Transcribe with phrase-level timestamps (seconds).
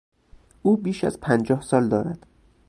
[0.61, 2.27] او بیش از پنجاه سال دارد.